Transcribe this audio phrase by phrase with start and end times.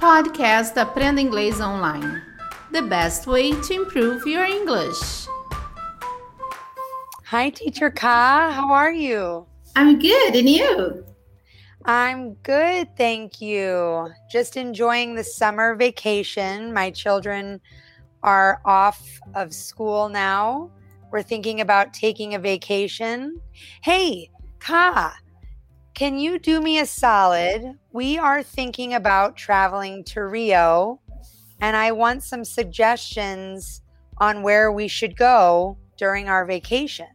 [0.00, 2.22] Podcast Aprenda Inglês Online.
[2.72, 5.26] The best way to improve your English.
[7.26, 8.50] Hi, Teacher Ka.
[8.50, 9.44] How are you?
[9.76, 11.04] I'm good, and you?
[11.84, 14.08] I'm good, thank you.
[14.32, 16.72] Just enjoying the summer vacation.
[16.72, 17.60] My children
[18.22, 20.70] are off of school now.
[21.12, 23.38] We're thinking about taking a vacation.
[23.82, 24.30] Hey,
[24.60, 25.14] Ka,
[26.00, 27.78] can you do me a solid?
[27.92, 30.98] We are thinking about traveling to Rio,
[31.60, 33.82] and I want some suggestions
[34.16, 37.08] on where we should go during our vacation.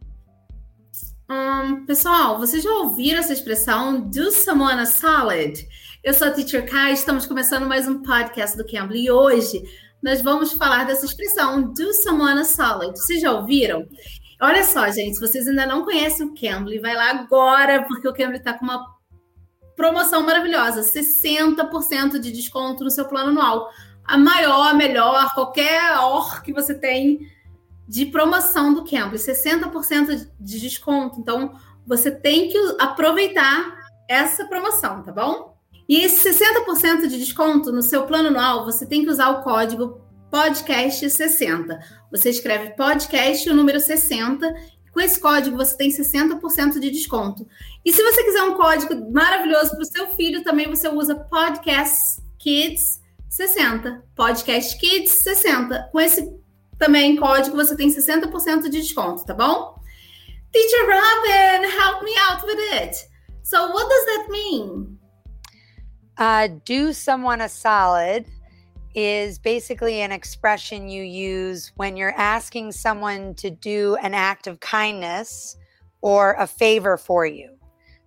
[1.28, 5.66] Um, pessoal, vocês já ouviram essa expressão do someone a salad?
[6.04, 9.64] Eu sou a Teacher Kai, estamos começando mais um podcast do Cambly e hoje
[10.00, 12.96] nós vamos falar dessa expressão do someone a salad.
[12.96, 13.84] Vocês já ouviram?
[14.40, 18.12] Olha só, gente, se vocês ainda não conhecem o Cambly, vai lá agora, porque o
[18.12, 18.84] Cambly está com uma
[19.74, 23.70] promoção maravilhosa: 60% de desconto no seu plano anual.
[24.04, 27.28] A maior, melhor, qualquer or que você tem
[27.88, 31.18] de promoção do Cambly, 60% de desconto.
[31.18, 31.54] Então,
[31.86, 33.76] você tem que aproveitar
[34.08, 35.56] essa promoção, tá bom?
[35.88, 40.00] E esse 60% de desconto no seu plano anual, você tem que usar o código
[40.30, 41.78] podcast60.
[42.10, 44.54] Você escreve podcast o número 60.
[44.92, 47.46] Com esse código você tem 60% de desconto.
[47.84, 52.22] E se você quiser um código maravilhoso para o seu filho, também você usa Podcast
[52.38, 54.02] Kids 60.
[54.14, 55.90] Podcast Kids 60.
[55.92, 56.34] Com esse
[56.78, 59.76] também código você tem 60% de desconto, tá bom?
[60.52, 62.96] Teacher Robin, help me out with it.
[63.42, 64.98] So what does that mean?
[66.18, 68.26] Uh, do someone a solid
[68.96, 74.58] is basically an expression you use when you're asking someone to do an act of
[74.58, 75.58] kindness
[76.00, 77.50] or a favor for you.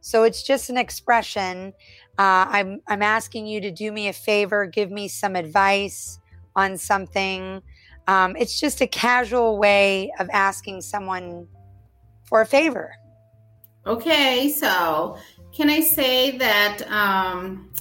[0.01, 1.73] So it's just an expression.
[2.17, 6.19] Uh, I'm I'm asking you to do me a favor, give me some advice
[6.55, 7.61] on something.
[8.07, 11.47] Um, it's just a casual way of asking someone
[12.25, 12.95] for a favor.
[13.85, 15.17] Okay, so
[15.53, 17.71] can I say that um,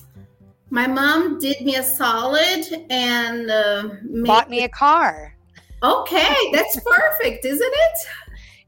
[0.71, 3.89] my mom did me a solid and uh,
[4.25, 5.35] bought me a car?
[5.83, 7.99] Okay, that's perfect, isn't it?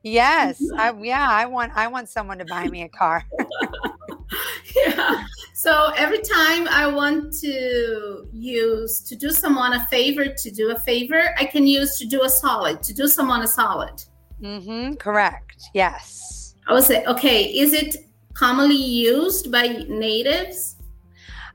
[0.02, 3.24] Yes, I, yeah, I want I want someone to buy me a car.
[4.76, 5.24] yeah.
[5.54, 10.78] So every time I want to use to do someone a favor, to do a
[10.80, 14.02] favor, I can use to do a solid, to do someone a solid.
[14.40, 14.94] Mm-hmm.
[14.94, 15.68] Correct.
[15.74, 16.54] Yes.
[16.66, 17.96] I would say, okay, is it
[18.32, 20.76] commonly used by natives?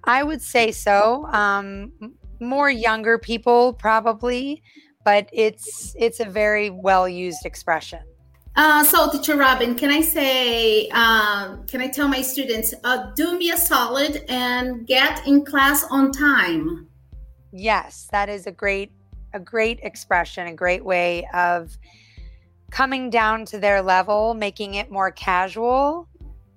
[0.06, 1.26] I would say so.
[1.28, 1.92] Um,
[2.40, 4.62] more younger people probably,
[5.04, 8.00] but it's it's a very well used expression.
[8.58, 13.38] Uh, so, teacher Robin, can I say, um, can I tell my students, uh, do
[13.38, 16.88] me a solid and get in class on time?
[17.52, 18.94] Yes, that is a great,
[19.34, 21.78] a great expression, a great way of
[22.72, 26.08] coming down to their level, making it more casual,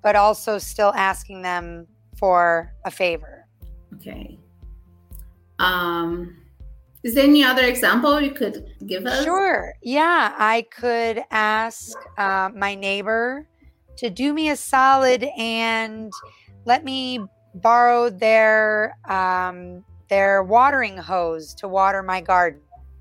[0.01, 3.38] but also still asking them for a favor.
[3.95, 4.39] Okay.
[5.59, 6.37] Um,
[7.03, 9.25] is there any other example you could give us?
[9.25, 9.73] Sure.
[9.83, 13.47] Yeah, I could ask uh, my neighbor
[13.99, 16.13] to do me a solid and
[16.65, 17.21] let me
[17.55, 22.61] borrow their um, their watering hose to water my garden.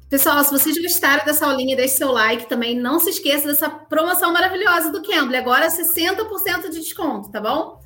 [0.09, 2.79] Pessoal, se vocês gostaram dessa aulinha, deixe seu like também.
[2.79, 5.35] Não se esqueça dessa promoção maravilhosa do Cambly.
[5.35, 7.81] Agora 60% de desconto, tá bom?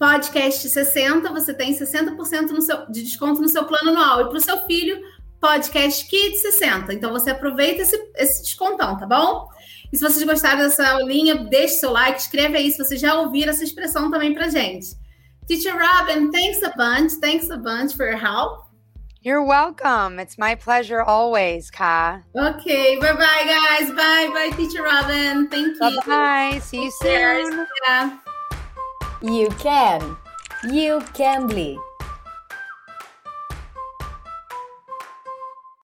[0.00, 4.22] Podcast 60, você tem 60% no seu, de desconto no seu plano anual.
[4.22, 4.98] E para o seu filho,
[5.38, 6.94] Podcast Kids 60.
[6.94, 9.46] Então você aproveita esse, esse descontão, tá bom?
[9.92, 13.50] E se vocês gostaram dessa aulinha, deixe seu like, escreve aí se vocês já ouviram
[13.50, 14.86] essa expressão também pra gente.
[15.46, 17.20] Teacher Robin, thanks a bunch.
[17.20, 18.70] Thanks a bunch for your help.
[19.20, 20.18] You're welcome.
[20.18, 22.22] It's my pleasure always, Ka.
[22.34, 23.90] Okay, bye bye, guys.
[23.94, 25.46] Bye bye, Teacher Robin.
[25.48, 25.78] Thank you.
[25.78, 26.58] Bye bye.
[26.60, 27.66] See you soon.
[27.86, 28.29] Yeah.
[29.22, 30.16] You can.
[30.70, 31.78] You can bleed.